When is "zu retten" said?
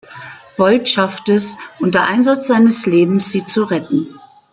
3.45-4.15